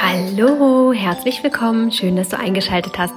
[0.00, 1.92] Hallo, herzlich willkommen.
[1.92, 3.12] Schön, dass du eingeschaltet hast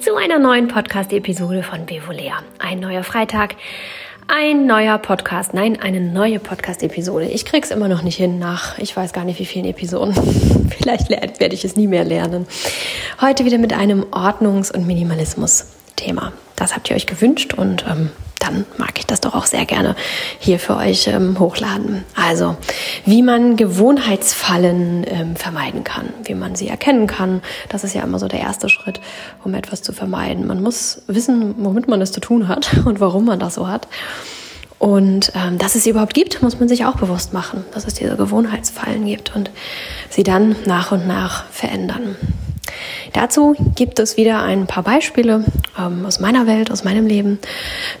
[0.00, 2.42] zu einer neuen Podcast-Episode von Bevolea.
[2.58, 3.54] Ein neuer Freitag,
[4.26, 5.54] ein neuer Podcast.
[5.54, 7.26] Nein, eine neue Podcast-Episode.
[7.26, 10.14] Ich krieg's immer noch nicht hin nach, ich weiß gar nicht wie vielen Episoden.
[10.76, 12.48] Vielleicht werde ich es nie mehr lernen.
[13.20, 14.84] Heute wieder mit einem Ordnungs- und
[15.92, 16.32] Minimalismus-Thema.
[16.56, 19.94] Das habt ihr euch gewünscht und ähm, dann mag ich das doch auch sehr gerne
[20.38, 22.04] hier für euch ähm, hochladen.
[22.16, 22.56] Also,
[23.04, 28.18] wie man Gewohnheitsfallen ähm, vermeiden kann, wie man sie erkennen kann, das ist ja immer
[28.18, 29.00] so der erste Schritt,
[29.44, 30.46] um etwas zu vermeiden.
[30.46, 33.86] Man muss wissen, womit man es zu tun hat und warum man das so hat.
[34.78, 37.94] Und ähm, dass es sie überhaupt gibt, muss man sich auch bewusst machen, dass es
[37.94, 39.50] diese Gewohnheitsfallen gibt und
[40.10, 42.16] sie dann nach und nach verändern.
[43.12, 45.44] Dazu gibt es wieder ein paar Beispiele
[45.78, 47.38] ähm, aus meiner Welt, aus meinem Leben,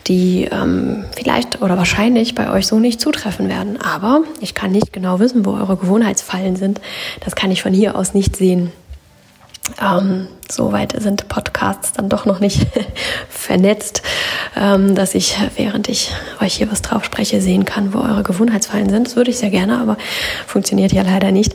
[0.06, 3.80] die ähm, vielleicht oder wahrscheinlich bei euch so nicht zutreffen werden.
[3.80, 6.80] Aber ich kann nicht genau wissen, wo eure Gewohnheitsfallen sind.
[7.20, 8.72] Das kann ich von hier aus nicht sehen.
[9.80, 12.66] Ähm, Soweit sind Podcasts dann doch noch nicht
[13.30, 14.02] vernetzt,
[14.54, 18.90] ähm, dass ich, während ich euch hier was drauf spreche, sehen kann, wo eure Gewohnheitsfallen
[18.90, 19.06] sind.
[19.06, 19.96] Das würde ich sehr gerne, aber
[20.46, 21.54] funktioniert ja leider nicht.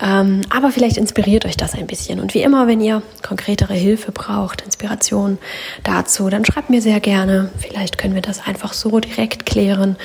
[0.00, 2.20] Ähm, aber vielleicht inspiriert euch das ein bisschen.
[2.20, 5.38] Und wie immer, wenn ihr konkretere Hilfe braucht, Inspiration
[5.84, 7.50] dazu, dann schreibt mir sehr gerne.
[7.58, 9.96] Vielleicht können wir das einfach so direkt klären.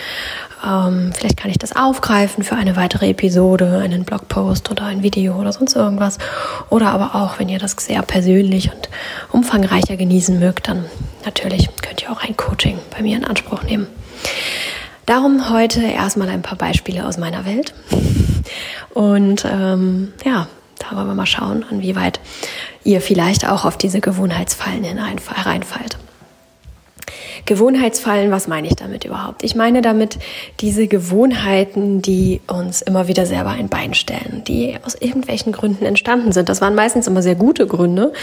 [0.66, 5.36] Ähm, vielleicht kann ich das aufgreifen für eine weitere Episode, einen Blogpost oder ein Video
[5.36, 6.18] oder sonst irgendwas.
[6.70, 8.90] Oder aber auch, wenn ihr das sehr persönlich und
[9.32, 10.86] umfangreicher genießen mögt, dann
[11.26, 13.88] natürlich könnt ihr auch ein Coaching bei mir in Anspruch nehmen.
[15.06, 17.74] Darum heute erstmal ein paar Beispiele aus meiner Welt.
[18.94, 20.48] Und ähm, ja,
[20.80, 22.20] da wollen wir mal schauen, inwieweit
[22.84, 25.98] ihr vielleicht auch auf diese Gewohnheitsfallen hereinfallt.
[27.46, 29.44] Gewohnheitsfallen, was meine ich damit überhaupt?
[29.44, 30.18] Ich meine damit
[30.62, 36.32] diese Gewohnheiten, die uns immer wieder selber ein Bein stellen, die aus irgendwelchen Gründen entstanden
[36.32, 36.48] sind.
[36.50, 38.14] Das waren meistens immer sehr gute Gründe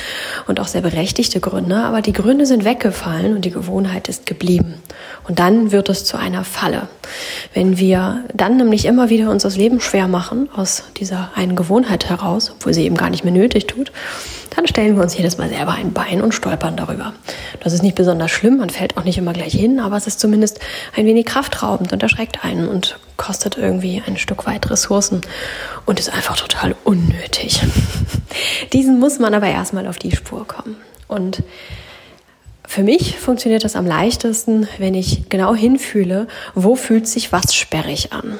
[0.47, 4.82] und auch sehr berechtigte Gründe, aber die Gründe sind weggefallen und die Gewohnheit ist geblieben.
[5.30, 6.88] Und dann wird es zu einer Falle.
[7.54, 12.08] Wenn wir dann nämlich immer wieder uns das Leben schwer machen, aus dieser einen Gewohnheit
[12.08, 13.92] heraus, obwohl sie eben gar nicht mehr nötig tut,
[14.56, 17.12] dann stellen wir uns jedes Mal selber ein Bein und stolpern darüber.
[17.60, 20.19] Das ist nicht besonders schlimm, man fällt auch nicht immer gleich hin, aber es ist
[20.19, 20.58] zumindest
[20.96, 25.20] ein wenig kraftraubend und erschreckt einen und kostet irgendwie ein Stück weit Ressourcen
[25.86, 27.62] und ist einfach total unnötig.
[28.72, 30.74] Diesen muss man aber erstmal auf die Spur kommen.
[31.06, 31.44] Und
[32.70, 38.12] für mich funktioniert das am leichtesten, wenn ich genau hinfühle, wo fühlt sich was sperrig
[38.12, 38.38] an.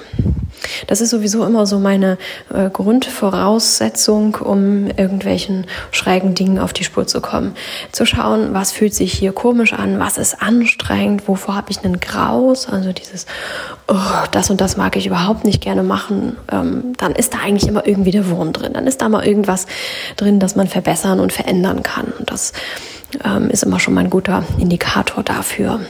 [0.87, 2.17] Das ist sowieso immer so meine
[2.55, 7.57] äh, Grundvoraussetzung, um irgendwelchen schrägen Dingen auf die Spur zu kommen.
[7.91, 11.99] Zu schauen, was fühlt sich hier komisch an, was ist anstrengend, wovor habe ich einen
[11.99, 13.27] Graus, also dieses,
[13.89, 13.97] oh,
[14.31, 17.85] das und das mag ich überhaupt nicht gerne machen, ähm, dann ist da eigentlich immer
[17.85, 18.75] irgendwie der Wurm drin.
[18.75, 19.67] Dann ist da mal irgendwas
[20.17, 22.13] drin, das man verbessern und verändern kann.
[22.17, 22.53] Und das
[23.25, 25.81] ähm, ist immer schon mal ein guter Indikator dafür.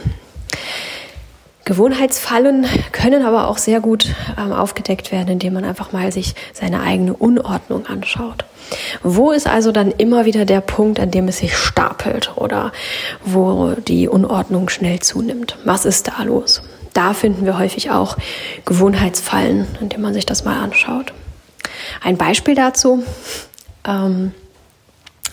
[1.63, 6.81] Gewohnheitsfallen können aber auch sehr gut ähm, aufgedeckt werden, indem man einfach mal sich seine
[6.81, 8.45] eigene Unordnung anschaut.
[9.03, 12.71] Wo ist also dann immer wieder der Punkt, an dem es sich stapelt oder
[13.23, 15.57] wo die Unordnung schnell zunimmt?
[15.63, 16.63] Was ist da los?
[16.93, 18.17] Da finden wir häufig auch
[18.65, 21.13] Gewohnheitsfallen, indem man sich das mal anschaut.
[22.03, 23.03] Ein Beispiel dazu
[23.85, 24.33] ähm,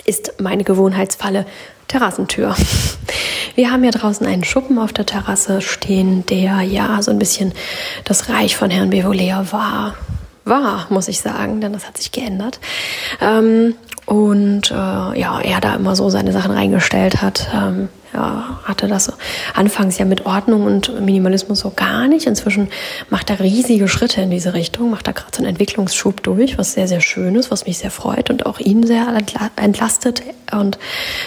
[0.04, 1.46] ist meine Gewohnheitsfalle
[1.88, 2.54] Terrassentür.
[3.54, 7.52] Wir haben ja draußen einen Schuppen auf der Terrasse stehen, der ja so ein bisschen
[8.04, 9.94] das Reich von Herrn Bevolea war.
[10.48, 12.60] War, muss ich sagen, denn das hat sich geändert.
[13.20, 13.74] Ähm,
[14.06, 17.48] und äh, ja, er da immer so seine Sachen reingestellt hat.
[17.54, 19.12] Ähm, ja, hatte das
[19.54, 22.26] anfangs ja mit Ordnung und Minimalismus so gar nicht.
[22.26, 22.68] Inzwischen
[23.10, 26.72] macht er riesige Schritte in diese Richtung, macht da gerade so einen Entwicklungsschub durch, was
[26.72, 29.06] sehr, sehr schön ist, was mich sehr freut und auch ihn sehr
[29.56, 30.22] entlastet
[30.52, 30.78] und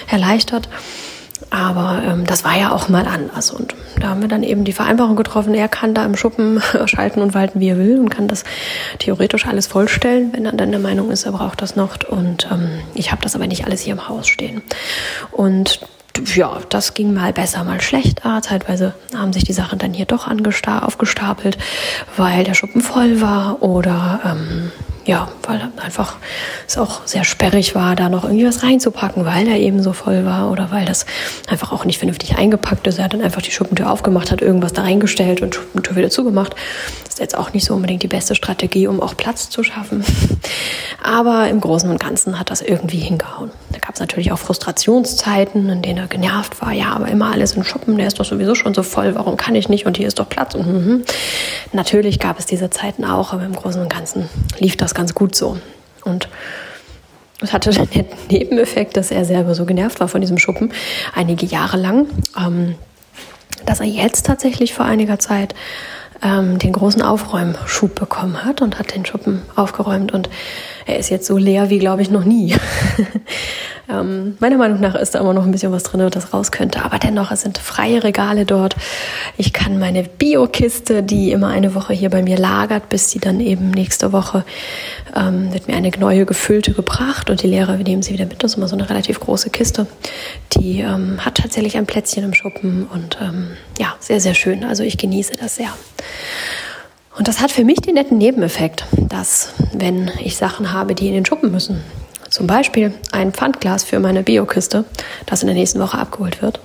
[0.09, 0.67] erleichtert.
[1.49, 3.51] Aber ähm, das war ja auch mal anders.
[3.51, 7.21] Und da haben wir dann eben die Vereinbarung getroffen, er kann da im Schuppen schalten
[7.21, 8.43] und walten, wie er will und kann das
[8.99, 11.97] theoretisch alles vollstellen, wenn er dann der Meinung ist, er braucht das noch.
[12.09, 14.61] Und ähm, ich habe das aber nicht alles hier im Haus stehen.
[15.31, 15.81] Und
[16.35, 18.41] ja, das ging mal besser, mal schlechter.
[18.41, 21.57] Zeitweise haben sich die Sachen dann hier doch aufgestapelt,
[22.17, 24.71] weil der Schuppen voll war oder ähm,
[25.05, 26.17] ja, weil einfach
[26.67, 30.25] es auch sehr sperrig war, da noch irgendwie was reinzupacken, weil er eben so voll
[30.25, 31.05] war oder weil das
[31.47, 32.99] einfach auch nicht vernünftig eingepackt ist.
[32.99, 36.55] Er hat dann einfach die Schuppentür aufgemacht, hat irgendwas da reingestellt und Schuppentür wieder zugemacht.
[37.03, 40.03] Das ist jetzt auch nicht so unbedingt die beste Strategie, um auch Platz zu schaffen.
[41.03, 43.51] Aber im Großen und Ganzen hat das irgendwie hingehauen.
[43.71, 46.71] Da gab es natürlich auch Frustrationszeiten, in denen er genervt war.
[46.73, 49.55] Ja, aber immer alles in Schuppen, der ist doch sowieso schon so voll, warum kann
[49.55, 50.53] ich nicht und hier ist doch Platz.
[50.53, 51.03] Und, mhm.
[51.73, 55.35] Natürlich gab es diese Zeiten auch, aber im Großen und Ganzen lief das ganz gut
[55.35, 55.57] so.
[56.03, 56.27] Und
[57.41, 60.73] es hatte den Nebeneffekt, dass er selber so genervt war von diesem Schuppen,
[61.13, 62.07] einige Jahre lang,
[62.37, 62.75] ähm,
[63.65, 65.55] dass er jetzt tatsächlich vor einiger Zeit
[66.23, 70.29] ähm, den großen Aufräumschub bekommen hat und hat den Schuppen aufgeräumt und
[70.91, 72.55] er ist jetzt so leer wie, glaube ich, noch nie.
[73.89, 76.83] ähm, meiner Meinung nach ist da immer noch ein bisschen was drin, das raus könnte.
[76.83, 78.75] Aber dennoch, es sind freie Regale dort.
[79.37, 83.39] Ich kann meine Bio-Kiste, die immer eine Woche hier bei mir lagert, bis die dann
[83.39, 84.43] eben nächste Woche
[85.15, 88.43] ähm, wird mir eine neue gefüllte gebracht und die Lehrer, nehmen sie wieder mit.
[88.43, 89.87] Das ist immer so eine relativ große Kiste.
[90.57, 94.63] Die ähm, hat tatsächlich ein Plätzchen im Schuppen und ähm, ja, sehr, sehr schön.
[94.63, 95.69] Also ich genieße das sehr.
[97.21, 101.13] Und das hat für mich den netten Nebeneffekt, dass wenn ich Sachen habe, die in
[101.13, 101.83] den Schuppen müssen,
[102.31, 104.85] zum Beispiel ein Pfandglas für meine Biokiste,
[105.27, 106.59] das in der nächsten Woche abgeholt wird,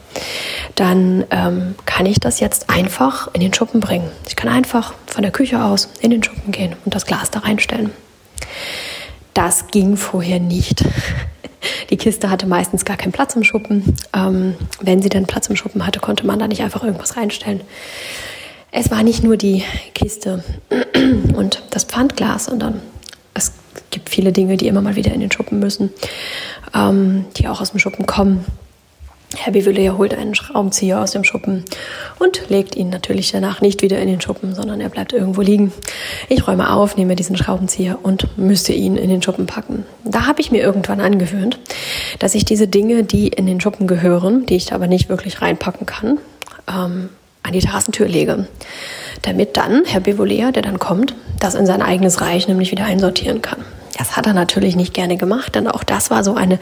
[0.74, 4.10] dann ähm, kann ich das jetzt einfach in den Schuppen bringen.
[4.26, 7.40] Ich kann einfach von der Küche aus in den Schuppen gehen und das Glas da
[7.40, 7.90] reinstellen.
[9.34, 10.86] Das ging vorher nicht.
[11.90, 13.94] Die Kiste hatte meistens gar keinen Platz im Schuppen.
[14.14, 17.60] Ähm, wenn sie dann Platz im Schuppen hatte, konnte man da nicht einfach irgendwas reinstellen.
[18.78, 19.62] Es war nicht nur die
[19.94, 20.44] Kiste
[21.34, 22.82] und das Pfandglas, sondern
[23.32, 23.54] es
[23.90, 25.94] gibt viele Dinge, die immer mal wieder in den Schuppen müssen,
[26.74, 28.44] ähm, die auch aus dem Schuppen kommen.
[29.34, 31.64] Herr Bivelier holt einen Schraubenzieher aus dem Schuppen
[32.18, 35.72] und legt ihn natürlich danach nicht wieder in den Schuppen, sondern er bleibt irgendwo liegen.
[36.28, 39.86] Ich räume auf, nehme diesen Schraubenzieher und müsste ihn in den Schuppen packen.
[40.04, 41.58] Da habe ich mir irgendwann angewöhnt,
[42.18, 45.86] dass ich diese Dinge, die in den Schuppen gehören, die ich aber nicht wirklich reinpacken
[45.86, 46.18] kann,
[46.68, 47.08] ähm,
[47.46, 48.46] an die Terrassentür lege,
[49.22, 53.42] damit dann Herr Bevolea, der dann kommt, das in sein eigenes Reich nämlich wieder einsortieren
[53.42, 53.64] kann.
[53.98, 56.58] Das hat er natürlich nicht gerne gemacht, denn auch das war so eine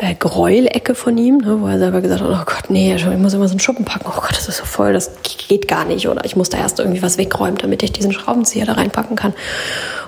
[0.00, 3.34] äh, Gräuelecke von ihm, ne, wo er selber gesagt hat, oh Gott, nee, ich muss
[3.34, 6.08] immer so einen Schuppen packen, oh Gott, das ist so voll, das geht gar nicht.
[6.08, 9.34] Oder ich muss da erst irgendwie was wegräumen, damit ich diesen Schraubenzieher da reinpacken kann.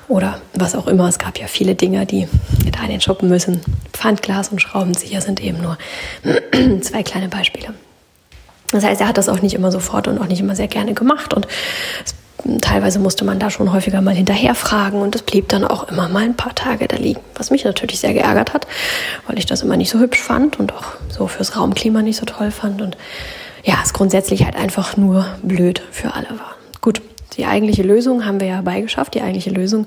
[0.09, 1.09] Oder was auch immer.
[1.09, 2.27] Es gab ja viele Dinge, die
[2.73, 3.61] da in den Schuppen müssen.
[3.93, 5.79] Pfandglas und Schraubenzieher sind eben nur
[6.81, 7.75] zwei kleine Beispiele.
[8.77, 10.95] Das heißt, er hat das auch nicht immer sofort und auch nicht immer sehr gerne
[10.95, 11.47] gemacht und
[12.05, 12.15] es,
[12.61, 16.09] teilweise musste man da schon häufiger mal hinterher fragen und es blieb dann auch immer
[16.09, 18.67] mal ein paar Tage da liegen, was mich natürlich sehr geärgert hat,
[19.27, 22.27] weil ich das immer nicht so hübsch fand und auch so fürs Raumklima nicht so
[22.27, 22.97] toll fand und
[23.65, 26.55] ja, es grundsätzlich halt einfach nur blöd für alle war.
[26.81, 27.03] Gut,
[27.37, 29.15] die eigentliche Lösung haben wir ja herbeigeschafft.
[29.15, 29.87] Die eigentliche Lösung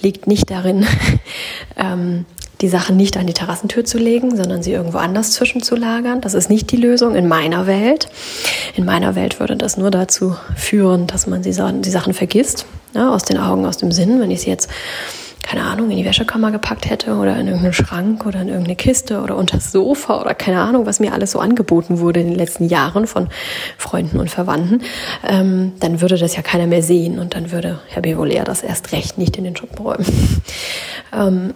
[0.00, 0.86] liegt nicht darin,
[1.76, 2.26] ähm,
[2.62, 6.20] die Sachen nicht an die Terrassentür zu legen, sondern sie irgendwo anders zwischenzulagern.
[6.20, 8.08] Das ist nicht die Lösung in meiner Welt.
[8.76, 13.12] In meiner Welt würde das nur dazu führen, dass man die Sachen vergisst, ja, ne,
[13.12, 14.20] aus den Augen, aus dem Sinn.
[14.20, 14.70] Wenn ich sie jetzt
[15.42, 19.20] keine Ahnung, in die Wäschekammer gepackt hätte oder in irgendeinen Schrank oder in irgendeine Kiste
[19.20, 22.36] oder unter das Sofa oder keine Ahnung, was mir alles so angeboten wurde in den
[22.36, 23.28] letzten Jahren von
[23.76, 24.82] Freunden und Verwandten,
[25.26, 28.92] ähm, dann würde das ja keiner mehr sehen und dann würde Herr Bevolea das erst
[28.92, 30.06] recht nicht in den Schuppen räumen.
[31.12, 31.54] ähm,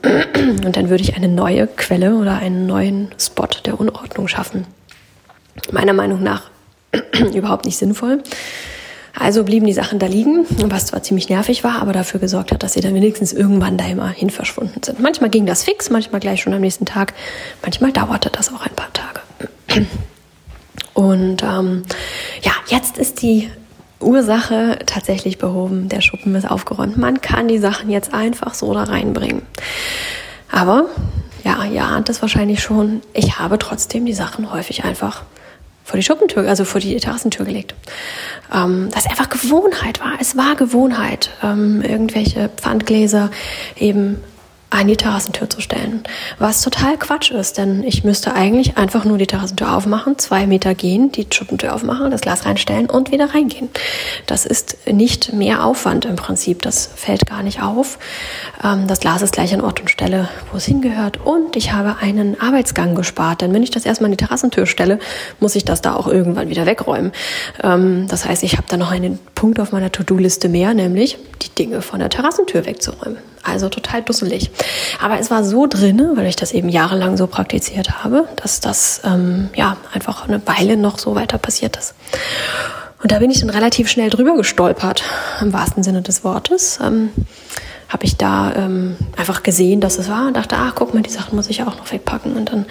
[0.64, 4.66] und dann würde ich eine neue Quelle oder einen neuen Spot der Unordnung schaffen.
[5.70, 6.50] Meiner Meinung nach
[7.34, 8.22] überhaupt nicht sinnvoll.
[9.18, 12.62] Also blieben die Sachen da liegen, was zwar ziemlich nervig war, aber dafür gesorgt hat,
[12.62, 15.00] dass sie dann wenigstens irgendwann da immer hin verschwunden sind.
[15.00, 17.14] Manchmal ging das fix, manchmal gleich schon am nächsten Tag,
[17.62, 19.20] manchmal dauerte das auch ein paar Tage.
[20.94, 21.82] Und ähm,
[22.42, 23.50] ja, jetzt ist die
[24.00, 25.88] Ursache tatsächlich behoben.
[25.88, 26.96] Der Schuppen ist aufgeräumt.
[26.96, 29.42] Man kann die Sachen jetzt einfach so da reinbringen.
[30.50, 30.86] Aber
[31.44, 33.02] ja, ja, ahnt es wahrscheinlich schon.
[33.12, 35.22] Ich habe trotzdem die Sachen häufig einfach
[35.86, 37.74] vor die Schuppentür, also vor die Terrassentür gelegt.
[38.52, 40.14] Ähm, das einfach Gewohnheit war.
[40.20, 43.30] Es war Gewohnheit, ähm, irgendwelche Pfandgläser
[43.76, 44.20] eben
[44.76, 46.04] an die Terrassentür zu stellen.
[46.38, 50.74] Was total Quatsch ist, denn ich müsste eigentlich einfach nur die Terrassentür aufmachen, zwei Meter
[50.74, 53.70] gehen, die Schuppentür aufmachen, das Glas reinstellen und wieder reingehen.
[54.26, 56.62] Das ist nicht mehr Aufwand im Prinzip.
[56.62, 57.98] Das fällt gar nicht auf.
[58.62, 61.24] Ähm, das Glas ist gleich an Ort und Stelle, wo es hingehört.
[61.24, 64.98] Und ich habe einen Arbeitsgang gespart, denn wenn ich das erstmal an die Terrassentür stelle,
[65.40, 67.12] muss ich das da auch irgendwann wieder wegräumen.
[67.62, 71.54] Ähm, das heißt, ich habe da noch einen Punkt auf meiner To-Do-Liste mehr, nämlich die
[71.54, 73.18] Dinge von der Terrassentür wegzuräumen.
[73.42, 74.50] Also total dusselig.
[75.00, 79.00] Aber es war so drin, weil ich das eben jahrelang so praktiziert habe, dass das
[79.04, 81.94] ähm, ja einfach eine Weile noch so weiter passiert ist.
[83.02, 85.04] Und da bin ich dann relativ schnell drüber gestolpert,
[85.40, 86.78] im wahrsten Sinne des Wortes.
[86.82, 87.10] Ähm,
[87.88, 91.10] habe ich da ähm, einfach gesehen, dass es war und dachte, ach guck mal, die
[91.10, 92.36] Sachen muss ich auch noch wegpacken.
[92.36, 92.66] Und dann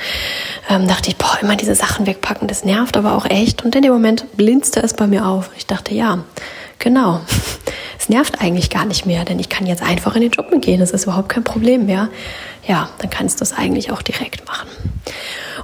[0.69, 3.63] ähm, dachte ich, boah, immer diese Sachen wegpacken, das nervt aber auch echt.
[3.63, 5.51] Und in dem Moment blinzte es bei mir auf.
[5.55, 6.19] Ich dachte, ja,
[6.79, 7.22] genau.
[8.05, 10.79] Es nervt eigentlich gar nicht mehr, denn ich kann jetzt einfach in den Schuppen gehen.
[10.79, 12.09] Das ist überhaupt kein Problem mehr.
[12.67, 14.67] Ja, dann kannst du es eigentlich auch direkt machen.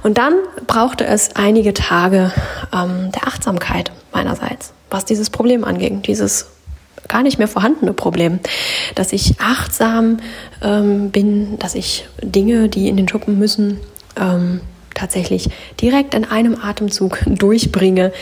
[0.02, 0.34] Und dann
[0.66, 2.32] brauchte es einige Tage
[2.74, 6.48] ähm, der Achtsamkeit meinerseits, was dieses Problem anging, dieses
[7.06, 8.40] gar nicht mehr vorhandene Problem,
[8.96, 10.16] dass ich achtsam
[10.62, 13.78] ähm, bin, dass ich Dinge, die in den Schuppen müssen,
[14.20, 14.62] ähm,
[14.94, 15.48] tatsächlich
[15.80, 18.12] direkt in einem Atemzug durchbringe,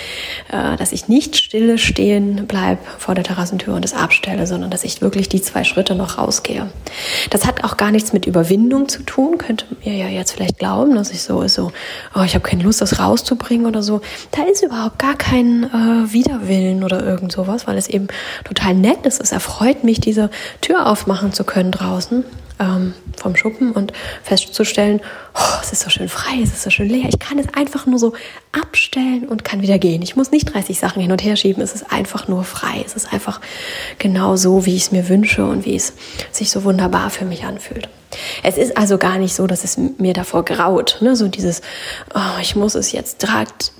[0.52, 4.84] äh, dass ich nicht stille stehen bleibe vor der Terrassentür und es abstelle, sondern dass
[4.84, 6.70] ich wirklich die zwei Schritte noch rausgehe.
[7.30, 10.94] Das hat auch gar nichts mit Überwindung zu tun, könnte mir ja jetzt vielleicht glauben,
[10.94, 11.72] dass ich so ist, so,
[12.14, 14.00] oh, ich habe keine Lust, das rauszubringen oder so.
[14.30, 18.06] Da ist überhaupt gar kein äh, Widerwillen oder irgend sowas, weil es eben
[18.44, 19.20] total nett ist.
[19.20, 20.30] Es erfreut mich, diese
[20.60, 22.22] Tür aufmachen zu können draußen
[22.60, 23.92] ähm, vom Schuppen und
[24.22, 25.00] festzustellen,
[25.34, 27.08] oh, es ist so schön frei, es ist so schön leer.
[27.08, 28.12] Ich kann es einfach nur so
[28.52, 30.02] abstellen und kann wieder gehen.
[30.02, 31.62] Ich muss nicht 30 Sachen hin und her schieben.
[31.62, 32.82] Es ist einfach nur frei.
[32.84, 33.40] Es ist einfach
[33.98, 35.94] genau so, wie ich es mir wünsche und wie es
[36.30, 37.88] sich so wunderbar für mich anfühlt.
[38.42, 40.98] Es ist also gar nicht so, dass es mir davor graut.
[41.00, 41.16] Ne?
[41.16, 41.62] So dieses,
[42.14, 43.26] oh, ich muss es jetzt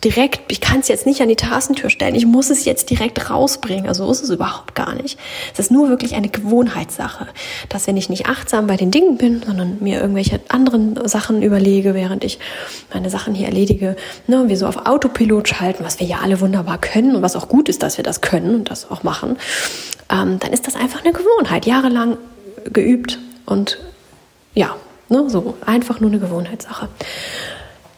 [0.04, 3.30] direkt, ich kann es jetzt nicht an die Terrassentür stellen, ich muss es jetzt direkt
[3.30, 3.88] rausbringen.
[3.88, 5.18] Also so ist es überhaupt gar nicht.
[5.52, 7.26] Es ist nur wirklich eine Gewohnheitssache,
[7.68, 11.94] dass wenn ich nicht achtsam bei den Dingen bin, sondern mir irgendwelche anderen Sachen überlege,
[11.94, 12.38] während ich
[12.92, 13.96] meine Sachen hier erledige,
[14.26, 17.49] ne, wir so auf Autopilot schalten, was wir ja alle wunderbar können und was auch
[17.49, 19.37] gut ist, dass wir das können und das auch machen,
[20.10, 22.16] ähm, dann ist das einfach eine Gewohnheit, jahrelang
[22.72, 23.78] geübt und
[24.54, 24.76] ja,
[25.09, 26.88] ne, so einfach nur eine Gewohnheitssache.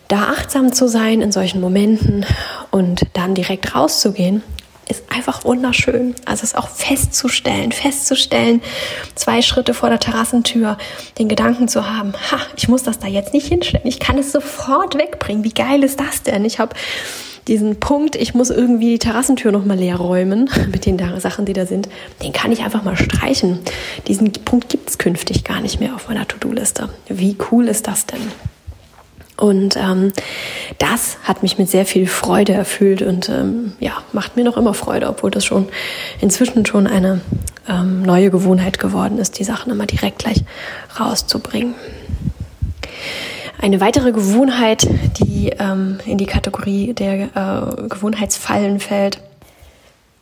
[0.08, 2.26] Da achtsam zu sein in solchen Momenten
[2.70, 4.42] und dann direkt rauszugehen,
[4.88, 6.14] ist einfach wunderschön.
[6.24, 8.62] Also es auch festzustellen, festzustellen,
[9.14, 10.76] zwei Schritte vor der Terrassentür,
[11.18, 14.32] den Gedanken zu haben, ha, ich muss das da jetzt nicht hinstellen, ich kann es
[14.32, 15.44] sofort wegbringen.
[15.44, 16.44] Wie geil ist das denn?
[16.44, 16.74] Ich habe
[17.48, 21.66] diesen Punkt, ich muss irgendwie die Terrassentür nochmal leer räumen mit den Sachen, die da
[21.66, 21.88] sind,
[22.22, 23.58] den kann ich einfach mal streichen.
[24.06, 26.88] Diesen Punkt gibt es künftig gar nicht mehr auf meiner To-Do-Liste.
[27.08, 28.20] Wie cool ist das denn?
[29.42, 30.12] Und ähm,
[30.78, 34.72] das hat mich mit sehr viel Freude erfüllt und ähm, ja, macht mir noch immer
[34.72, 35.68] Freude, obwohl das schon
[36.20, 37.20] inzwischen schon eine
[37.68, 40.44] ähm, neue Gewohnheit geworden ist, die Sachen immer direkt gleich
[41.00, 41.74] rauszubringen.
[43.60, 44.86] Eine weitere Gewohnheit,
[45.18, 49.18] die ähm, in die Kategorie der äh, Gewohnheitsfallen fällt,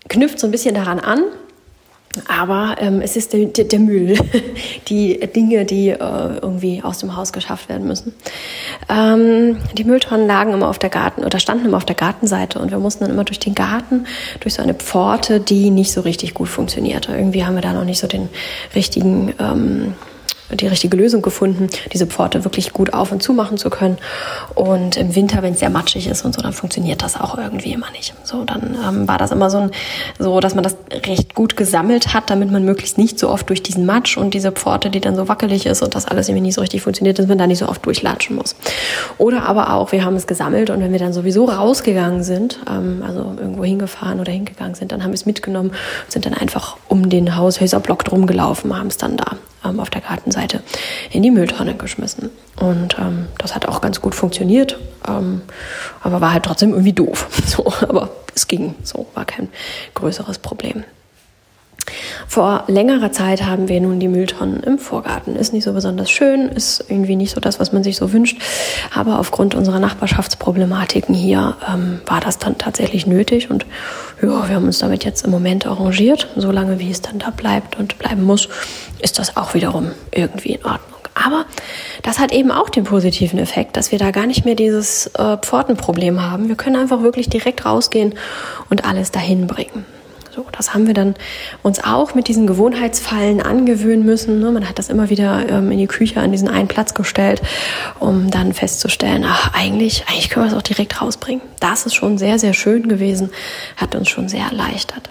[0.08, 1.24] knüpft so ein bisschen daran an,
[2.26, 4.18] aber ähm, es ist der, der, der, Müll,
[4.88, 5.96] die Dinge, die äh,
[6.42, 8.14] irgendwie aus dem Haus geschafft werden müssen.
[8.88, 12.72] Ähm, die Mülltonnen lagen immer auf der Garten oder standen immer auf der Gartenseite und
[12.72, 14.06] wir mussten dann immer durch den Garten,
[14.40, 17.12] durch so eine Pforte, die nicht so richtig gut funktionierte.
[17.12, 18.28] Irgendwie haben wir da noch nicht so den
[18.74, 19.94] richtigen ähm,
[20.52, 23.98] die richtige Lösung gefunden, diese Pforte wirklich gut auf und zu machen zu können.
[24.54, 27.72] Und im Winter, wenn es sehr matschig ist und so, dann funktioniert das auch irgendwie
[27.72, 28.14] immer nicht.
[28.24, 29.70] So, dann ähm, war das immer so, ein,
[30.18, 30.76] so, dass man das
[31.06, 34.52] recht gut gesammelt hat, damit man möglichst nicht so oft durch diesen Matsch und diese
[34.52, 37.26] Pforte, die dann so wackelig ist und das alles irgendwie nicht so richtig funktioniert, dass
[37.26, 38.56] man da nicht so oft durchlatschen muss.
[39.18, 43.02] Oder aber auch, wir haben es gesammelt und wenn wir dann sowieso rausgegangen sind, ähm,
[43.06, 46.76] also irgendwo hingefahren oder hingegangen sind, dann haben wir es mitgenommen und sind dann einfach
[46.88, 50.62] um den Haushäuserblock drum gelaufen, haben es dann da ähm, auf der Gartenseite
[51.10, 52.30] in die Mülltonne geschmissen.
[52.56, 55.42] Und ähm, das hat auch ganz gut funktioniert, ähm,
[56.02, 57.28] aber war halt trotzdem irgendwie doof.
[57.50, 59.48] So, aber es ging, so war kein
[59.94, 60.84] größeres Problem.
[62.28, 65.36] Vor längerer Zeit haben wir nun die Mülltonnen im Vorgarten.
[65.36, 68.40] Ist nicht so besonders schön, ist irgendwie nicht so das, was man sich so wünscht.
[68.94, 73.50] Aber aufgrund unserer Nachbarschaftsproblematiken hier ähm, war das dann tatsächlich nötig.
[73.50, 73.66] Und
[74.22, 76.28] ja, wir haben uns damit jetzt im Moment arrangiert.
[76.36, 78.48] Solange wie es dann da bleibt und bleiben muss,
[79.00, 81.00] ist das auch wiederum irgendwie in Ordnung.
[81.14, 81.44] Aber
[82.02, 85.36] das hat eben auch den positiven Effekt, dass wir da gar nicht mehr dieses äh,
[85.38, 86.48] Pfortenproblem haben.
[86.48, 88.14] Wir können einfach wirklich direkt rausgehen
[88.70, 89.84] und alles dahin bringen.
[90.40, 91.16] So, das haben wir dann
[91.62, 94.40] uns auch mit diesen Gewohnheitsfallen angewöhnen müssen.
[94.40, 94.50] Ne?
[94.50, 97.42] Man hat das immer wieder ähm, in die Küche an diesen einen Platz gestellt,
[97.98, 101.42] um dann festzustellen, ach, eigentlich, eigentlich können wir es auch direkt rausbringen.
[101.60, 103.28] Das ist schon sehr, sehr schön gewesen,
[103.76, 105.10] hat uns schon sehr erleichtert.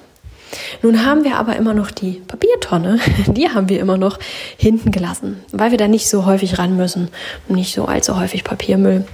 [0.81, 4.17] Nun haben wir aber immer noch die Papiertonne, die haben wir immer noch
[4.57, 7.09] hinten gelassen, weil wir da nicht so häufig ran müssen,
[7.49, 9.05] nicht so allzu häufig Papiermüll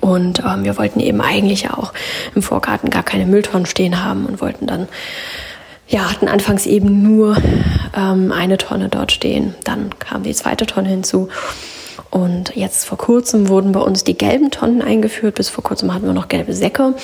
[0.00, 1.92] und ähm, wir wollten eben eigentlich ja auch
[2.34, 4.88] im Vorgarten gar keine Mülltonnen stehen haben und wollten dann,
[5.88, 7.36] ja, hatten anfangs eben nur
[7.96, 9.54] ähm, eine Tonne dort stehen.
[9.64, 11.28] Dann kam die zweite Tonne hinzu.
[12.10, 15.34] Und jetzt vor kurzem wurden bei uns die gelben Tonnen eingeführt.
[15.34, 16.94] Bis vor kurzem hatten wir noch gelbe Säcke.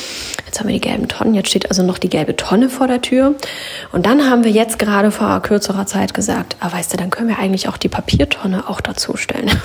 [0.47, 1.35] Jetzt haben wir die gelben Tonnen.
[1.35, 3.35] Jetzt steht also noch die gelbe Tonne vor der Tür.
[3.92, 7.28] Und dann haben wir jetzt gerade vor kürzerer Zeit gesagt, ah, weißt du, dann können
[7.28, 9.50] wir eigentlich auch die Papiertonne auch dazustellen.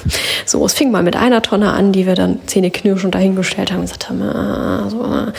[0.45, 3.85] So, es fing mal mit einer Tonne an, die wir dann zähneknirschend dahingestellt haben und
[3.85, 5.31] gesagt haben, ah, so.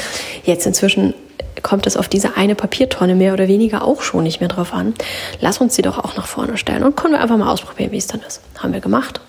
[0.44, 1.14] jetzt inzwischen
[1.62, 4.94] kommt es auf diese eine Papiertonne mehr oder weniger auch schon nicht mehr drauf an.
[5.40, 7.98] Lass uns sie doch auch nach vorne stellen und können wir einfach mal ausprobieren, wie
[7.98, 8.40] es dann ist.
[8.58, 9.20] Haben wir gemacht.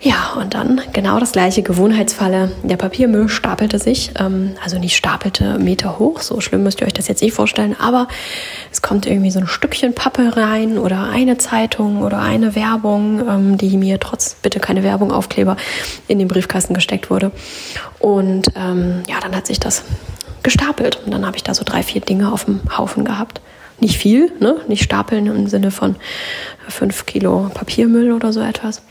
[0.00, 2.52] Ja, und dann genau das gleiche Gewohnheitsfalle.
[2.62, 6.92] Der Papiermüll stapelte sich, ähm, also nicht stapelte Meter hoch, so schlimm müsst ihr euch
[6.92, 8.06] das jetzt nicht vorstellen, aber
[8.70, 13.58] es kommt irgendwie so ein Stückchen Pappe rein oder eine Zeitung oder eine Werbung, ähm,
[13.58, 15.56] die mir trotz bitte keine Werbung Aufkleber
[16.06, 17.32] in den Briefkasten gesteckt wurde.
[17.98, 19.82] Und ähm, ja, dann hat sich das
[20.44, 21.00] gestapelt.
[21.04, 23.40] Und dann habe ich da so drei, vier Dinge auf dem Haufen gehabt.
[23.80, 24.56] Nicht viel, ne?
[24.68, 25.96] nicht stapeln im Sinne von
[26.68, 28.82] fünf Kilo Papiermüll oder so etwas.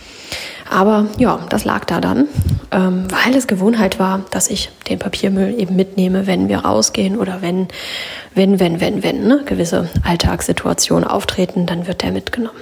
[0.69, 2.27] Aber ja, das lag da dann,
[2.71, 7.41] ähm, weil es Gewohnheit war, dass ich den Papiermüll eben mitnehme, wenn wir rausgehen oder
[7.41, 7.67] wenn,
[8.33, 9.41] wenn, wenn, wenn, wenn ne?
[9.45, 12.59] gewisse Alltagssituationen auftreten, dann wird der mitgenommen.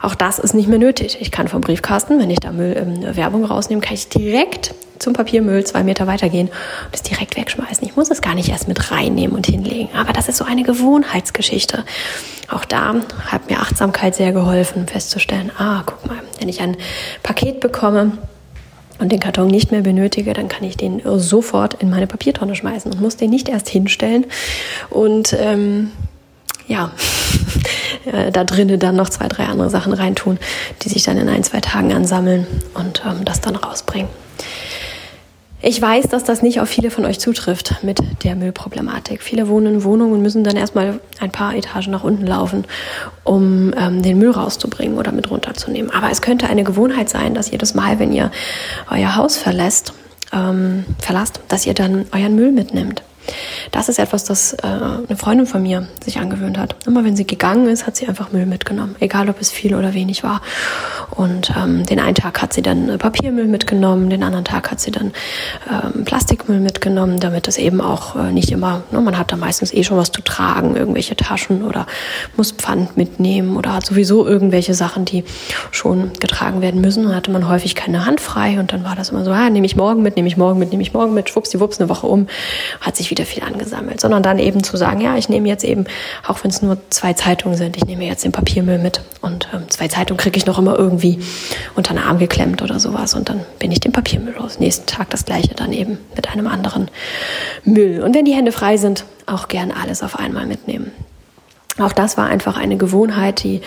[0.00, 1.18] Auch das ist nicht mehr nötig.
[1.20, 5.12] Ich kann vom Briefkasten, wenn ich da Müll, äh, Werbung rausnehme, kann ich direkt zum
[5.12, 7.86] Papiermüll zwei Meter weitergehen und es direkt wegschmeißen.
[7.86, 9.88] Ich muss es gar nicht erst mit reinnehmen und hinlegen.
[9.96, 11.84] Aber das ist so eine Gewohnheitsgeschichte.
[12.48, 12.94] Auch da
[13.26, 16.76] hat mir Achtsamkeit sehr geholfen, festzustellen, ah, guck mal, wenn ich ein
[17.22, 18.12] Paket bekomme,
[18.98, 22.90] und den Karton nicht mehr benötige, dann kann ich den sofort in meine Papiertonne schmeißen
[22.92, 24.24] und muss den nicht erst hinstellen
[24.88, 25.92] und ähm,
[26.66, 26.90] ja,
[28.12, 30.38] äh, da drinnen dann noch zwei, drei andere Sachen reintun,
[30.82, 34.08] die sich dann in ein, zwei Tagen ansammeln und ähm, das dann rausbringen.
[35.68, 39.20] Ich weiß, dass das nicht auf viele von euch zutrifft mit der Müllproblematik.
[39.20, 42.66] Viele wohnen in Wohnungen und müssen dann erstmal ein paar Etagen nach unten laufen,
[43.24, 45.90] um ähm, den Müll rauszubringen oder mit runterzunehmen.
[45.90, 48.30] Aber es könnte eine Gewohnheit sein, dass jedes Mal, wenn ihr
[48.92, 49.92] euer Haus verlässt,
[50.32, 53.02] ähm, verlasst, dass ihr dann euren Müll mitnimmt.
[53.72, 56.76] Das ist etwas, das äh, eine Freundin von mir sich angewöhnt hat.
[56.86, 59.94] Immer wenn sie gegangen ist, hat sie einfach Müll mitgenommen, egal ob es viel oder
[59.94, 60.40] wenig war.
[61.10, 64.80] Und ähm, den einen Tag hat sie dann äh, Papiermüll mitgenommen, den anderen Tag hat
[64.80, 65.12] sie dann
[65.70, 69.72] ähm, Plastikmüll mitgenommen, damit es eben auch äh, nicht immer, ne, man hat da meistens
[69.72, 71.86] eh schon was zu tragen, irgendwelche Taschen oder
[72.36, 75.24] muss Pfand mitnehmen oder hat sowieso irgendwelche Sachen, die
[75.70, 77.04] schon getragen werden müssen.
[77.04, 79.66] Dann hatte man häufig keine Hand frei und dann war das immer so, ah, nehme
[79.66, 82.26] ich morgen mit, nehme ich morgen mit, nehme ich morgen mit, schwuppsdiwupps, eine Woche um,
[82.80, 85.84] hat sich wieder viel angesammelt, sondern dann eben zu sagen, ja, ich nehme jetzt eben,
[86.26, 89.70] auch wenn es nur zwei Zeitungen sind, ich nehme jetzt den Papiermüll mit und ähm,
[89.70, 91.18] zwei Zeitungen kriege ich noch immer irgendwie
[91.74, 94.58] unter den Arm geklemmt oder sowas und dann bin ich den Papiermüll los.
[94.58, 96.90] Nächsten Tag das gleiche dann eben mit einem anderen
[97.64, 98.02] Müll.
[98.02, 100.92] Und wenn die Hände frei sind, auch gern alles auf einmal mitnehmen.
[101.78, 103.60] Auch das war einfach eine Gewohnheit, die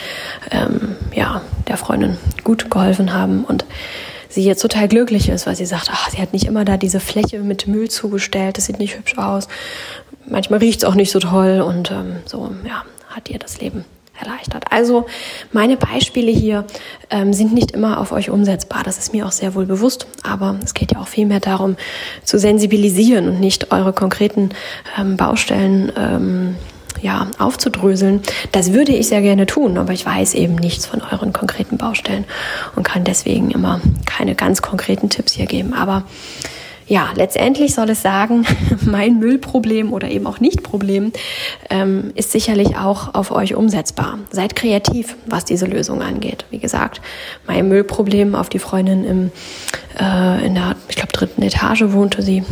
[0.51, 3.65] ähm, ja, der Freundin gut geholfen haben und
[4.29, 6.99] sie jetzt total glücklich ist, weil sie sagt, ach, sie hat nicht immer da diese
[6.99, 9.47] Fläche mit Müll zugestellt, das sieht nicht hübsch aus.
[10.25, 13.83] Manchmal riecht es auch nicht so toll und ähm, so, ja, hat ihr das Leben
[14.19, 14.65] erleichtert.
[14.71, 15.05] Also
[15.51, 16.65] meine Beispiele hier
[17.09, 18.83] ähm, sind nicht immer auf euch umsetzbar.
[18.83, 20.07] Das ist mir auch sehr wohl bewusst.
[20.23, 21.77] Aber es geht ja auch vielmehr darum,
[22.23, 24.49] zu sensibilisieren und nicht eure konkreten
[24.97, 26.55] ähm, Baustellen ähm,
[27.01, 28.21] ja, aufzudröseln.
[28.51, 32.25] Das würde ich sehr gerne tun, aber ich weiß eben nichts von euren konkreten Baustellen
[32.75, 35.73] und kann deswegen immer keine ganz konkreten Tipps hier geben.
[35.73, 36.03] Aber
[36.89, 38.47] ja, letztendlich soll es sagen,
[38.81, 41.13] mein Müllproblem oder eben auch Nicht-Problem
[41.69, 44.17] ähm, ist sicherlich auch auf euch umsetzbar.
[44.31, 46.45] Seid kreativ, was diese Lösung angeht.
[46.49, 46.99] Wie gesagt,
[47.45, 49.31] mein Müllproblem auf die Freundin im,
[49.99, 52.43] äh, in der, ich glaube, dritten Etage wohnte sie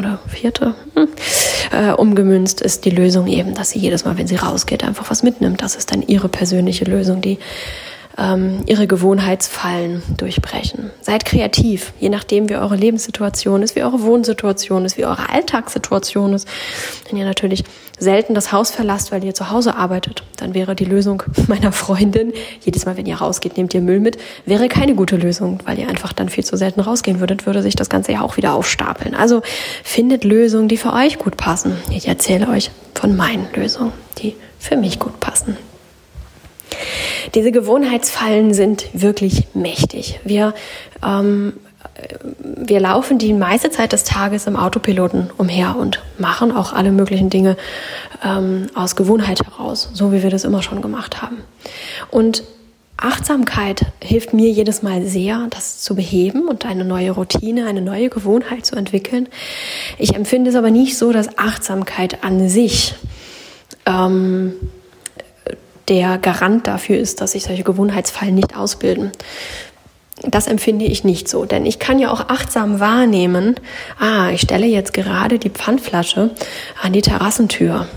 [0.00, 1.08] oder vierte, hm,
[1.72, 5.22] äh, umgemünzt ist die Lösung eben, dass sie jedes Mal, wenn sie rausgeht, einfach was
[5.22, 5.62] mitnimmt.
[5.62, 7.38] Das ist dann ihre persönliche Lösung, die
[8.18, 10.90] ähm, ihre Gewohnheitsfallen durchbrechen.
[11.00, 16.34] Seid kreativ, je nachdem, wie eure Lebenssituation ist, wie eure Wohnsituation ist, wie eure Alltagssituation
[16.34, 16.48] ist.
[17.08, 17.64] Wenn ihr natürlich
[17.98, 22.32] selten das Haus verlasst, weil ihr zu Hause arbeitet, dann wäre die Lösung meiner Freundin,
[22.60, 25.88] jedes Mal, wenn ihr rausgeht, nehmt ihr Müll mit, wäre keine gute Lösung, weil ihr
[25.88, 29.14] einfach dann viel zu selten rausgehen würdet, würde sich das Ganze ja auch wieder aufstapeln.
[29.14, 29.42] Also
[29.84, 31.76] findet Lösungen, die für euch gut passen.
[31.90, 35.56] Ich erzähle euch von meinen Lösungen, die für mich gut passen.
[37.34, 40.20] Diese Gewohnheitsfallen sind wirklich mächtig.
[40.24, 40.54] Wir,
[41.04, 41.54] ähm,
[42.38, 47.30] wir laufen die meiste Zeit des Tages im Autopiloten umher und machen auch alle möglichen
[47.30, 47.56] Dinge
[48.24, 51.38] ähm, aus Gewohnheit heraus, so wie wir das immer schon gemacht haben.
[52.10, 52.42] Und
[53.00, 58.10] Achtsamkeit hilft mir jedes Mal sehr, das zu beheben und eine neue Routine, eine neue
[58.10, 59.28] Gewohnheit zu entwickeln.
[59.98, 62.94] Ich empfinde es aber nicht so, dass Achtsamkeit an sich
[63.86, 64.52] ähm,
[65.90, 69.12] der Garant dafür ist, dass sich solche Gewohnheitsfallen nicht ausbilden.
[70.22, 73.56] das empfinde ich nicht so, denn ich kann ja auch achtsam wahrnehmen,
[73.98, 76.30] ah, ich stelle jetzt gerade die Pfandflasche
[76.82, 77.88] an die Terrassentür.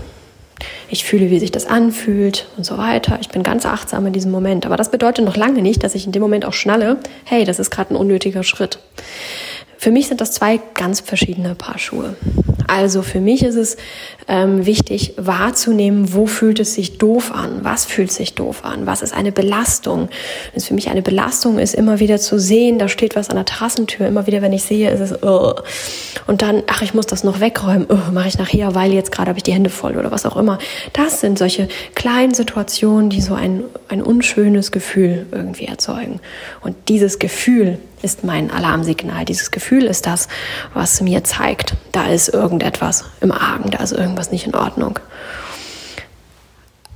[0.88, 3.18] Ich fühle, wie sich das anfühlt und so weiter.
[3.20, 4.64] Ich bin ganz achtsam in diesem Moment.
[4.64, 7.58] Aber das bedeutet noch lange nicht, dass ich in dem Moment auch schnalle, hey, das
[7.58, 8.78] ist gerade ein unnötiger Schritt.
[9.84, 12.16] Für mich sind das zwei ganz verschiedene Paar Schuhe.
[12.66, 13.76] Also für mich ist es
[14.28, 19.02] ähm, wichtig wahrzunehmen, wo fühlt es sich doof an, was fühlt sich doof an, was
[19.02, 20.08] ist eine Belastung.
[20.54, 23.44] Das für mich eine Belastung ist immer wieder zu sehen, da steht was an der
[23.44, 25.52] Terrassentür, immer wieder, wenn ich sehe, ist es uh.
[26.26, 29.28] und dann, ach, ich muss das noch wegräumen, uh, mache ich nachher, weil jetzt gerade
[29.28, 30.58] habe ich die Hände voll oder was auch immer.
[30.94, 36.20] Das sind solche kleinen Situationen, die so ein, ein unschönes Gefühl irgendwie erzeugen.
[36.62, 39.24] Und dieses Gefühl ist mein Alarmsignal.
[39.24, 40.28] Dieses Gefühl ist das,
[40.74, 45.00] was mir zeigt, da ist irgendetwas im Argen, da ist irgendwas nicht in Ordnung.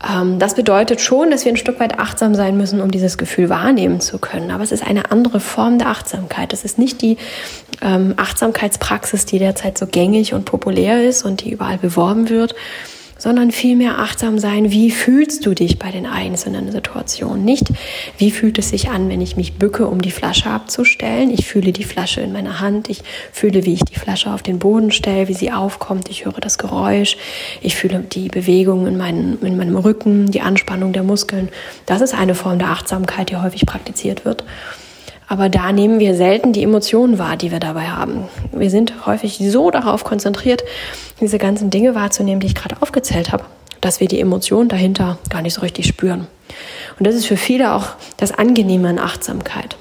[0.06, 3.48] Ähm, das bedeutet schon, dass wir ein Stück weit achtsam sein müssen, um dieses Gefühl
[3.48, 4.50] wahrnehmen zu können.
[4.50, 6.52] Aber es ist eine andere Form der Achtsamkeit.
[6.52, 7.16] Es ist nicht die
[7.82, 12.54] ähm, Achtsamkeitspraxis, die derzeit so gängig und populär ist und die überall beworben wird,
[13.18, 17.44] sondern vielmehr achtsam sein, wie fühlst du dich bei den einzelnen Situationen.
[17.44, 17.66] Nicht,
[18.16, 21.30] wie fühlt es sich an, wenn ich mich bücke, um die Flasche abzustellen.
[21.30, 23.02] Ich fühle die Flasche in meiner Hand, ich
[23.32, 26.58] fühle, wie ich die Flasche auf den Boden stelle, wie sie aufkommt, ich höre das
[26.58, 27.16] Geräusch,
[27.60, 31.48] ich fühle die Bewegung in, meinen, in meinem Rücken, die Anspannung der Muskeln.
[31.86, 34.44] Das ist eine Form der Achtsamkeit, die häufig praktiziert wird.
[35.28, 38.24] Aber da nehmen wir selten die Emotionen wahr, die wir dabei haben.
[38.50, 40.64] Wir sind häufig so darauf konzentriert,
[41.20, 43.44] diese ganzen Dinge wahrzunehmen, die ich gerade aufgezählt habe,
[43.82, 46.26] dass wir die Emotionen dahinter gar nicht so richtig spüren.
[46.98, 49.76] Und das ist für viele auch das Angenehme in Achtsamkeit.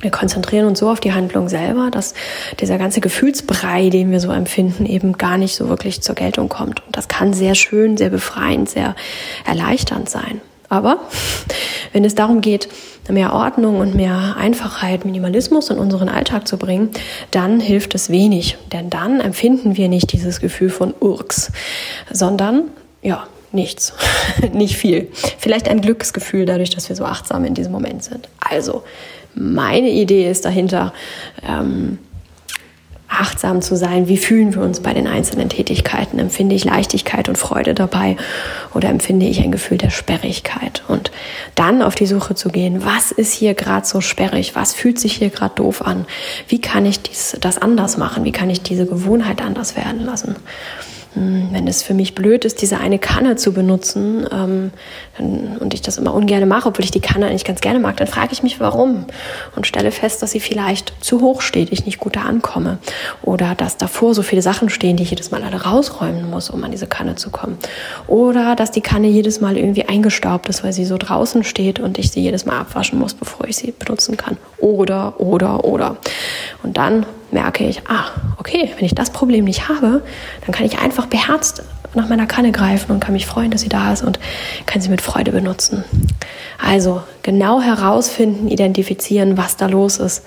[0.00, 2.14] Wir konzentrieren uns so auf die Handlung selber, dass
[2.58, 6.84] dieser ganze Gefühlsbrei, den wir so empfinden, eben gar nicht so wirklich zur Geltung kommt.
[6.84, 8.96] Und das kann sehr schön, sehr befreiend, sehr
[9.46, 10.40] erleichternd sein.
[10.72, 11.00] Aber
[11.92, 12.66] wenn es darum geht,
[13.10, 16.88] mehr Ordnung und mehr Einfachheit, Minimalismus in unseren Alltag zu bringen,
[17.30, 18.56] dann hilft es wenig.
[18.72, 21.52] Denn dann empfinden wir nicht dieses Gefühl von Urks,
[22.10, 22.70] sondern
[23.02, 23.92] ja, nichts,
[24.54, 25.08] nicht viel.
[25.36, 28.30] Vielleicht ein Glücksgefühl dadurch, dass wir so achtsam in diesem Moment sind.
[28.40, 28.82] Also,
[29.34, 30.94] meine Idee ist dahinter,
[31.46, 31.98] ähm,
[33.12, 34.08] achtsam zu sein.
[34.08, 36.18] Wie fühlen wir uns bei den einzelnen Tätigkeiten?
[36.18, 38.16] Empfinde ich Leichtigkeit und Freude dabei
[38.74, 40.82] oder empfinde ich ein Gefühl der Sperrigkeit?
[40.88, 41.10] Und
[41.54, 44.54] dann auf die Suche zu gehen, was ist hier gerade so sperrig?
[44.54, 46.06] Was fühlt sich hier gerade doof an?
[46.48, 48.24] Wie kann ich dies, das anders machen?
[48.24, 50.36] Wie kann ich diese Gewohnheit anders werden lassen?
[51.14, 54.70] Wenn es für mich blöd ist, diese eine Kanne zu benutzen ähm,
[55.60, 58.06] und ich das immer ungern mache, obwohl ich die Kanne eigentlich ganz gerne mag, dann
[58.06, 59.04] frage ich mich, warum?
[59.54, 62.78] Und stelle fest, dass sie vielleicht zu hoch steht, ich nicht gut da ankomme.
[63.20, 66.64] Oder dass davor so viele Sachen stehen, die ich jedes Mal alle rausräumen muss, um
[66.64, 67.58] an diese Kanne zu kommen.
[68.06, 71.98] Oder dass die Kanne jedes Mal irgendwie eingestaubt ist, weil sie so draußen steht und
[71.98, 74.38] ich sie jedes Mal abwaschen muss, bevor ich sie benutzen kann.
[74.58, 75.96] Oder oder oder.
[76.62, 78.06] Und dann merke ich, ah,
[78.38, 80.02] okay, wenn ich das Problem nicht habe,
[80.44, 81.62] dann kann ich einfach beherzt
[81.94, 84.18] nach meiner Kanne greifen und kann mich freuen, dass sie da ist und
[84.66, 85.84] kann sie mit Freude benutzen.
[86.64, 90.24] Also genau herausfinden, identifizieren, was da los ist.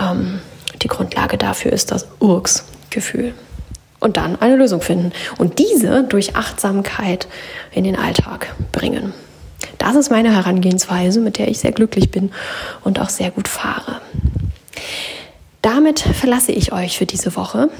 [0.00, 0.40] Ähm,
[0.82, 3.34] die Grundlage dafür ist das Urks-Gefühl.
[4.00, 5.12] Und dann eine Lösung finden.
[5.38, 7.28] Und diese durch Achtsamkeit
[7.70, 9.14] in den Alltag bringen.
[9.78, 12.32] Das ist meine Herangehensweise, mit der ich sehr glücklich bin
[12.82, 14.00] und auch sehr gut fahre.
[15.62, 17.70] Damit verlasse ich euch für diese Woche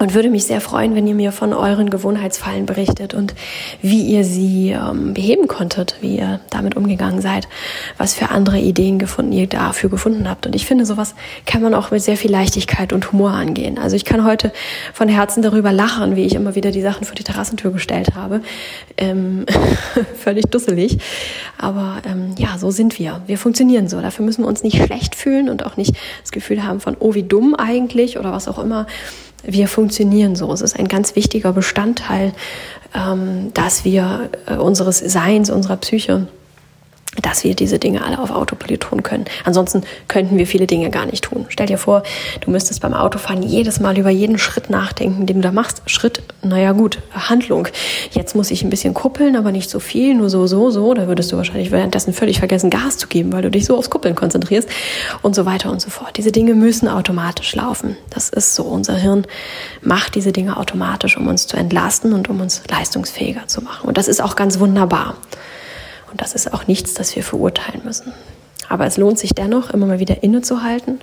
[0.00, 3.34] und würde mich sehr freuen, wenn ihr mir von euren Gewohnheitsfallen berichtet und
[3.80, 7.48] wie ihr sie ähm, beheben konntet, wie ihr damit umgegangen seid,
[7.96, 10.46] was für andere Ideen gefunden ihr dafür gefunden habt.
[10.46, 11.14] Und ich finde, sowas
[11.46, 13.78] kann man auch mit sehr viel Leichtigkeit und Humor angehen.
[13.78, 14.52] Also ich kann heute
[14.92, 18.40] von Herzen darüber lachen, wie ich immer wieder die Sachen vor die Terrassentür gestellt habe.
[18.96, 19.46] Ähm,
[20.18, 20.98] völlig dusselig.
[21.56, 23.22] Aber ähm, ja, so sind wir.
[23.26, 24.00] Wir funktionieren so.
[24.00, 27.14] Dafür müssen wir uns nicht schlecht fühlen und auch nicht das Gefühl haben von, oh,
[27.14, 28.86] wie dumm eigentlich oder was auch immer
[29.46, 30.52] wir funktionieren so.
[30.52, 32.32] Es ist ein ganz wichtiger Bestandteil,
[32.94, 36.26] ähm, dass wir äh, unseres Seins, unserer Psyche
[37.22, 39.24] dass wir diese Dinge alle auf Autopilot tun können.
[39.44, 41.46] Ansonsten könnten wir viele Dinge gar nicht tun.
[41.48, 42.02] Stell dir vor,
[42.40, 45.82] du müsstest beim Autofahren jedes Mal über jeden Schritt nachdenken, den du da machst.
[45.86, 47.68] Schritt, naja gut, Handlung.
[48.12, 50.94] Jetzt muss ich ein bisschen kuppeln, aber nicht so viel, nur so, so, so.
[50.94, 53.90] Da würdest du wahrscheinlich währenddessen völlig vergessen, Gas zu geben, weil du dich so aufs
[53.90, 54.68] Kuppeln konzentrierst
[55.22, 56.16] und so weiter und so fort.
[56.16, 57.96] Diese Dinge müssen automatisch laufen.
[58.10, 58.64] Das ist so.
[58.64, 59.26] Unser Hirn
[59.82, 63.88] macht diese Dinge automatisch, um uns zu entlasten und um uns leistungsfähiger zu machen.
[63.88, 65.16] Und das ist auch ganz wunderbar.
[66.14, 68.12] Und das ist auch nichts, das wir verurteilen müssen.
[68.68, 71.00] Aber es lohnt sich dennoch, immer mal wieder innezuhalten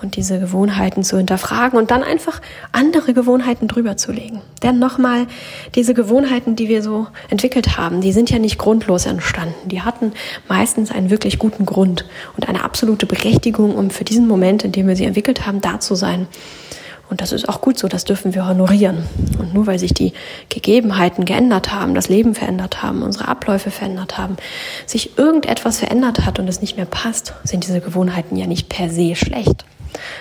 [0.00, 2.40] und diese Gewohnheiten zu hinterfragen und dann einfach
[2.72, 4.40] andere Gewohnheiten drüber zu legen.
[4.62, 5.26] Denn nochmal,
[5.74, 9.68] diese Gewohnheiten, die wir so entwickelt haben, die sind ja nicht grundlos entstanden.
[9.68, 10.12] Die hatten
[10.48, 14.88] meistens einen wirklich guten Grund und eine absolute Berechtigung, um für diesen Moment, in dem
[14.88, 16.26] wir sie entwickelt haben, da zu sein.
[17.14, 19.04] Und das ist auch gut so, das dürfen wir honorieren.
[19.38, 20.12] Und nur weil sich die
[20.48, 24.36] Gegebenheiten geändert haben, das Leben verändert haben, unsere Abläufe verändert haben,
[24.84, 28.90] sich irgendetwas verändert hat und es nicht mehr passt, sind diese Gewohnheiten ja nicht per
[28.90, 29.64] se schlecht.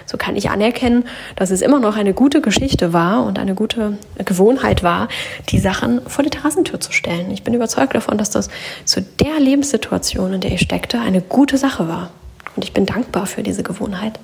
[0.05, 3.97] So kann ich anerkennen, dass es immer noch eine gute Geschichte war und eine gute
[4.23, 5.07] Gewohnheit war,
[5.49, 7.31] die Sachen vor die Terrassentür zu stellen.
[7.31, 8.49] Ich bin überzeugt davon, dass das
[8.85, 12.11] zu der Lebenssituation, in der ich steckte, eine gute Sache war.
[12.55, 14.19] Und ich bin dankbar für diese Gewohnheit,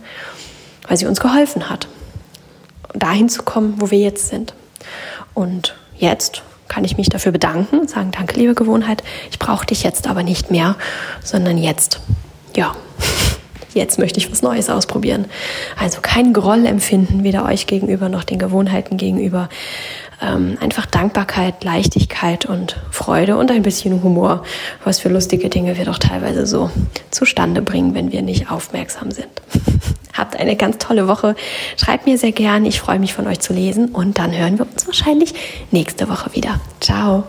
[0.88, 1.88] weil sie uns geholfen hat
[3.00, 4.54] dahin zu kommen, wo wir jetzt sind.
[5.34, 9.84] Und jetzt kann ich mich dafür bedanken und sagen, danke, liebe Gewohnheit, ich brauche dich
[9.84, 10.76] jetzt aber nicht mehr,
[11.24, 12.00] sondern jetzt,
[12.56, 12.76] ja,
[13.74, 15.26] jetzt möchte ich was Neues ausprobieren.
[15.78, 19.50] Also kein Groll empfinden, weder euch gegenüber noch den Gewohnheiten gegenüber.
[20.22, 24.44] Ähm, einfach Dankbarkeit, Leichtigkeit und Freude und ein bisschen Humor,
[24.84, 26.70] was für lustige Dinge wir doch teilweise so
[27.10, 29.30] zustande bringen, wenn wir nicht aufmerksam sind.
[30.20, 31.36] Habt eine ganz tolle Woche.
[31.78, 32.66] Schreibt mir sehr gern.
[32.66, 35.34] Ich freue mich von euch zu lesen und dann hören wir uns wahrscheinlich
[35.72, 36.60] nächste Woche wieder.
[36.82, 37.24] Ciao.